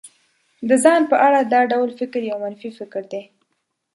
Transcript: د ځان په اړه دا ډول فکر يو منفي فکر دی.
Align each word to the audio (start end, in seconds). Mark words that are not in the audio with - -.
د 0.67 0.69
ځان 0.83 1.01
په 1.11 1.15
اړه 1.27 1.39
دا 1.53 1.61
ډول 1.71 1.89
فکر 1.99 2.21
يو 2.29 2.37
منفي 2.43 2.69
فکر 2.79 3.03
دی. 3.11 3.23